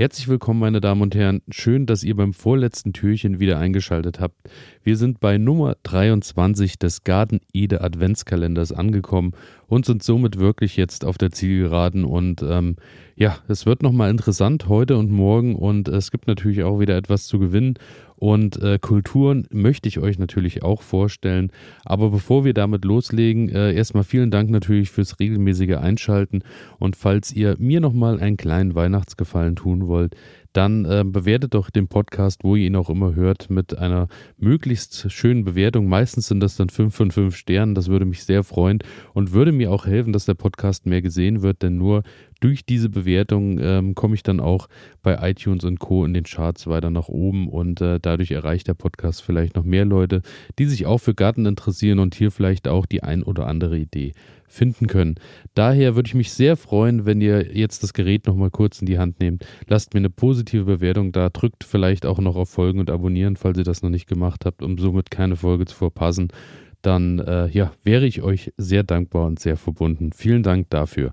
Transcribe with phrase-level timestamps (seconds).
[0.00, 1.42] Herzlich willkommen, meine Damen und Herren.
[1.50, 4.34] Schön, dass ihr beim vorletzten Türchen wieder eingeschaltet habt.
[4.82, 9.32] Wir sind bei Nummer 23 des Garden Ede Adventskalenders angekommen
[9.66, 12.06] und sind somit wirklich jetzt auf der Zielgeraden.
[12.06, 12.76] Und ähm,
[13.14, 17.26] ja, es wird nochmal interessant heute und morgen und es gibt natürlich auch wieder etwas
[17.26, 17.74] zu gewinnen.
[18.20, 21.50] Und äh, Kulturen möchte ich euch natürlich auch vorstellen.
[21.86, 26.42] Aber bevor wir damit loslegen, äh, erstmal vielen Dank natürlich fürs regelmäßige Einschalten.
[26.78, 30.16] Und falls ihr mir nochmal einen kleinen Weihnachtsgefallen tun wollt,
[30.52, 35.10] dann äh, bewertet doch den Podcast, wo ihr ihn auch immer hört, mit einer möglichst
[35.12, 35.86] schönen Bewertung.
[35.88, 37.74] Meistens sind das dann 5 von 5 Sternen.
[37.74, 38.80] Das würde mich sehr freuen
[39.14, 42.02] und würde mir auch helfen, dass der Podcast mehr gesehen wird, denn nur
[42.40, 44.68] durch diese Bewertung ähm, komme ich dann auch
[45.02, 46.04] bei iTunes und Co.
[46.04, 49.84] in den Charts weiter nach oben und äh, dadurch erreicht der Podcast vielleicht noch mehr
[49.84, 50.22] Leute,
[50.58, 54.14] die sich auch für Garten interessieren und hier vielleicht auch die ein oder andere Idee
[54.50, 55.14] finden können.
[55.54, 58.98] Daher würde ich mich sehr freuen, wenn ihr jetzt das Gerät nochmal kurz in die
[58.98, 59.46] Hand nehmt.
[59.68, 63.56] Lasst mir eine positive Bewertung da, drückt vielleicht auch noch auf Folgen und abonnieren, falls
[63.56, 66.28] ihr das noch nicht gemacht habt, um somit keine Folge zu verpassen.
[66.82, 70.12] Dann äh, ja, wäre ich euch sehr dankbar und sehr verbunden.
[70.12, 71.12] Vielen Dank dafür.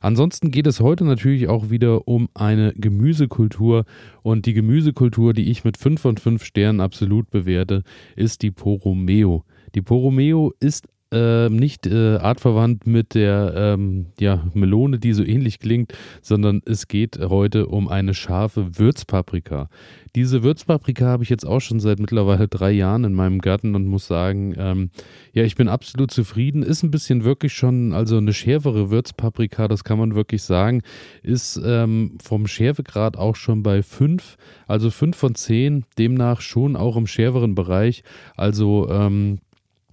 [0.00, 3.84] Ansonsten geht es heute natürlich auch wieder um eine Gemüsekultur.
[4.22, 7.82] Und die Gemüsekultur, die ich mit 5 von 5 Sternen absolut bewerte,
[8.14, 9.44] ist die Poromeo.
[9.74, 15.58] Die Poromeo ist äh, nicht äh, artverwandt mit der ähm, ja, Melone, die so ähnlich
[15.60, 19.68] klingt, sondern es geht heute um eine scharfe Würzpaprika.
[20.16, 23.86] Diese Würzpaprika habe ich jetzt auch schon seit mittlerweile drei Jahren in meinem Garten und
[23.86, 24.90] muss sagen, ähm,
[25.32, 26.62] ja, ich bin absolut zufrieden.
[26.62, 30.82] Ist ein bisschen wirklich schon, also eine schärfere Würzpaprika, das kann man wirklich sagen,
[31.22, 36.96] ist ähm, vom Schärfegrad auch schon bei fünf, also fünf von zehn, demnach schon auch
[36.96, 38.02] im schärferen Bereich.
[38.36, 39.38] Also ähm,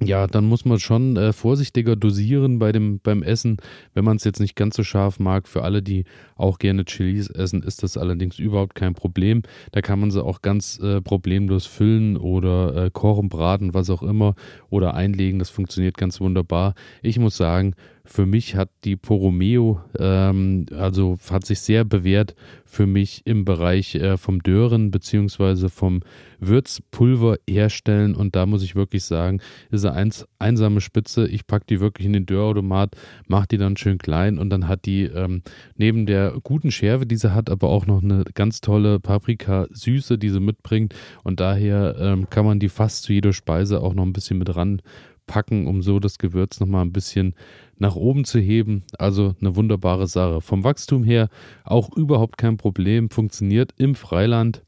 [0.02, 3.58] ja, dann muss man schon äh, vorsichtiger dosieren bei dem, beim Essen,
[3.94, 5.48] wenn man es jetzt nicht ganz so scharf mag.
[5.48, 9.44] Für alle, die auch gerne Chilis essen, ist das allerdings überhaupt kein Problem.
[9.72, 14.04] Da kann man sie auch ganz äh, problemlos füllen oder äh, kochen, braten, was auch
[14.04, 14.36] immer
[14.70, 15.40] oder einlegen.
[15.40, 16.74] Das funktioniert ganz wunderbar.
[17.02, 17.76] Ich muss sagen,
[18.06, 23.96] für mich hat die Poromeo, ähm, also hat sich sehr bewährt für mich im Bereich
[23.96, 26.02] äh, vom Dören beziehungsweise vom
[26.40, 28.14] Würzpulver herstellen.
[28.16, 29.40] Und da muss ich wirklich sagen,
[29.72, 31.28] ist eine eins, einsame Spitze.
[31.28, 32.96] Ich packe die wirklich in den Dörrautomat,
[33.28, 35.42] mache die dann schön klein und dann hat die ähm,
[35.78, 40.30] neben der guten Schärfe, die sie hat, aber auch noch eine ganz tolle Paprika-Süße, die
[40.30, 40.94] sie mitbringt.
[41.24, 44.54] Und daher ähm, kann man die fast zu jeder Speise auch noch ein bisschen mit
[44.54, 44.82] ran
[45.26, 47.36] packen, um so das Gewürz nochmal ein bisschen
[47.78, 48.84] nach oben zu heben.
[48.98, 50.42] Also eine wunderbare Sache.
[50.42, 51.30] Vom Wachstum her
[51.64, 54.64] auch überhaupt kein Problem, funktioniert im Freiland.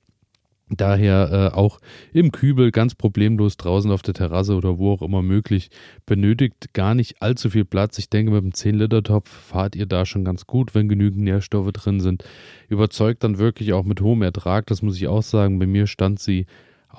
[0.70, 1.80] Daher äh, auch
[2.12, 5.70] im Kübel ganz problemlos draußen auf der Terrasse oder wo auch immer möglich.
[6.08, 8.00] Benötigt gar nicht allzu viel Platz.
[8.00, 12.00] Ich denke, mit einem 10-Liter-Topf fahrt ihr da schon ganz gut, wenn genügend Nährstoffe drin
[12.00, 12.24] sind.
[12.68, 14.66] Überzeugt dann wirklich auch mit hohem Ertrag.
[14.66, 15.60] Das muss ich auch sagen.
[15.60, 16.48] Bei mir stand sie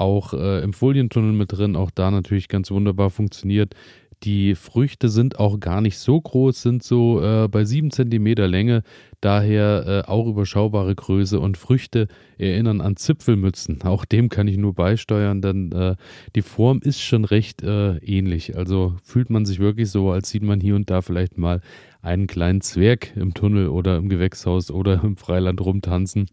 [0.00, 3.74] auch äh, im Folientunnel mit drin, auch da natürlich ganz wunderbar funktioniert.
[4.22, 8.82] Die Früchte sind auch gar nicht so groß, sind so äh, bei 7 cm Länge,
[9.20, 12.08] daher äh, auch überschaubare Größe und Früchte
[12.38, 13.82] erinnern an Zipfelmützen.
[13.82, 15.96] Auch dem kann ich nur beisteuern, denn äh,
[16.34, 18.56] die Form ist schon recht äh, ähnlich.
[18.56, 21.60] Also fühlt man sich wirklich so, als sieht man hier und da vielleicht mal
[22.00, 26.26] einen kleinen Zwerg im Tunnel oder im Gewächshaus oder im Freiland rumtanzen.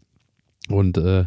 [0.70, 1.24] Und äh,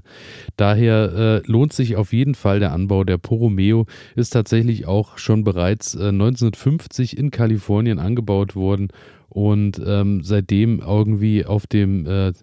[0.55, 3.03] daher äh, lohnt sich auf jeden Fall der Anbau.
[3.03, 8.87] Der Poromeo ist tatsächlich auch schon bereits äh, 1950 in Kalifornien angebaut worden
[9.29, 12.33] und ähm, seitdem irgendwie auf dem äh,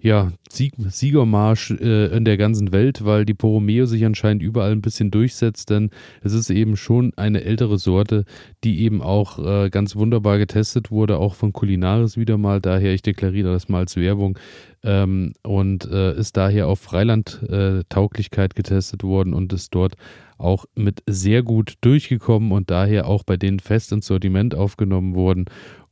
[0.00, 4.80] ja, Sieg Siegermarsch äh, in der ganzen Welt, weil die Poromeo sich anscheinend überall ein
[4.80, 5.90] bisschen durchsetzt, denn
[6.22, 8.24] es ist eben schon eine ältere Sorte,
[8.62, 13.02] die eben auch äh, ganz wunderbar getestet wurde, auch von Kulinaris wieder mal, daher ich
[13.02, 14.38] deklariere das mal als Werbung.
[14.84, 19.96] Ähm, und äh, ist daher auf Freilandtauglichkeit getestet worden und ist dort
[20.38, 25.46] auch mit sehr gut durchgekommen und daher auch bei denen fest ins Sortiment aufgenommen worden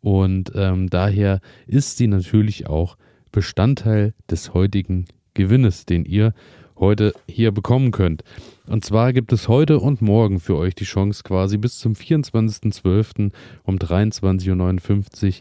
[0.07, 2.97] und ähm, daher ist sie natürlich auch
[3.33, 6.33] Bestandteil des heutigen Gewinnes, den ihr
[6.77, 8.23] heute hier bekommen könnt.
[8.69, 13.33] Und zwar gibt es heute und morgen für euch die Chance, quasi bis zum 24.12.
[13.65, 15.33] um 23.59 Uhr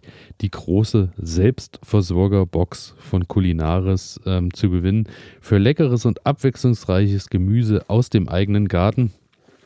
[0.41, 5.07] die große Selbstversorgerbox von Kulinaris ähm, zu gewinnen
[5.41, 9.13] für leckeres und abwechslungsreiches Gemüse aus dem eigenen Garten.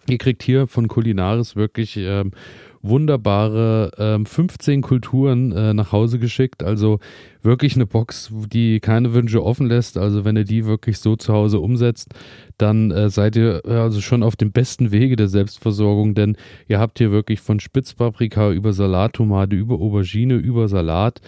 [0.09, 2.31] Ihr kriegt hier von Kulinaris wirklich ähm,
[2.81, 6.63] wunderbare ähm, 15 Kulturen äh, nach Hause geschickt.
[6.63, 6.99] Also
[7.41, 9.97] wirklich eine Box, die keine Wünsche offen lässt.
[9.97, 12.13] Also wenn ihr die wirklich so zu Hause umsetzt,
[12.57, 16.37] dann äh, seid ihr also schon auf dem besten Wege der Selbstversorgung, denn
[16.67, 21.21] ihr habt hier wirklich von Spitzpaprika über Salattomate, über Aubergine, über Salat,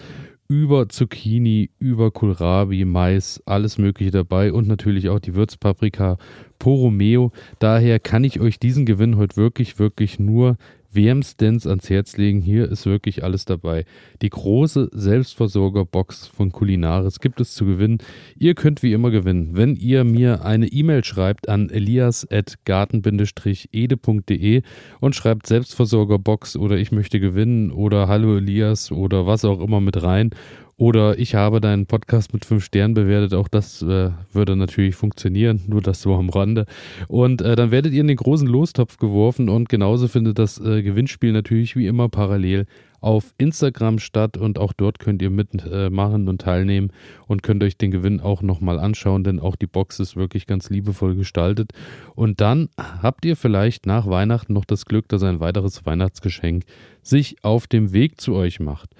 [0.48, 6.18] über Zucchini, über Kohlrabi, Mais, alles Mögliche dabei und natürlich auch die Würzpaprika
[6.58, 7.32] Poromeo.
[7.58, 10.58] Daher kann ich euch diesen Gewinn heute wirklich, wirklich nur
[10.94, 12.40] wärmstens ans Herz legen.
[12.40, 13.84] Hier ist wirklich alles dabei.
[14.20, 17.98] Die große Selbstversorgerbox von Kulinaris gibt es zu gewinnen.
[18.38, 24.62] Ihr könnt wie immer gewinnen, wenn ihr mir eine E-Mail schreibt an elias.garten-ede.de
[25.00, 30.02] und schreibt Selbstversorgerbox oder ich möchte gewinnen oder Hallo Elias oder was auch immer mit
[30.02, 30.30] rein
[30.76, 33.34] oder ich habe deinen Podcast mit fünf Sternen bewertet.
[33.34, 36.66] Auch das äh, würde natürlich funktionieren, nur das so am Rande.
[37.08, 40.82] Und äh, dann werdet ihr in den großen Lostopf geworfen und genauso findet das äh,
[40.82, 42.66] Gewinnspiel natürlich wie immer parallel
[43.02, 46.92] auf Instagram statt und auch dort könnt ihr mitmachen und teilnehmen
[47.26, 50.70] und könnt euch den Gewinn auch nochmal anschauen, denn auch die Box ist wirklich ganz
[50.70, 51.72] liebevoll gestaltet.
[52.14, 56.64] Und dann habt ihr vielleicht nach Weihnachten noch das Glück, dass ein weiteres Weihnachtsgeschenk
[57.02, 58.90] sich auf dem Weg zu euch macht.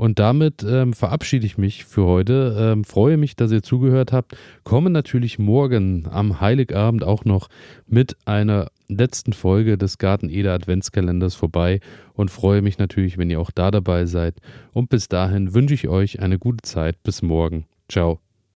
[0.00, 2.56] Und damit ähm, verabschiede ich mich für heute.
[2.58, 4.34] Ähm, freue mich, dass ihr zugehört habt.
[4.64, 7.50] Komme natürlich morgen am Heiligabend auch noch
[7.86, 11.80] mit einer letzten Folge des Garten Eder Adventskalenders vorbei
[12.14, 14.36] und freue mich natürlich, wenn ihr auch da dabei seid.
[14.72, 17.02] Und bis dahin wünsche ich euch eine gute Zeit.
[17.02, 17.66] Bis morgen.
[17.86, 18.20] Ciao.